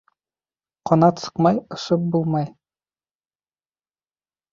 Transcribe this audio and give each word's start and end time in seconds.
Ҡанат 0.89 1.19
сыҡмай 1.25 1.59
осоп 1.77 2.07
булмай. 2.15 2.47